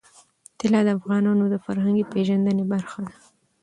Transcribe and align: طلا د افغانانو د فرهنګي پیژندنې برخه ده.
طلا 0.59 0.79
د 0.85 0.89
افغانانو 0.99 1.45
د 1.49 1.55
فرهنګي 1.65 2.03
پیژندنې 2.13 2.63
برخه 2.71 2.99
ده. 3.07 3.13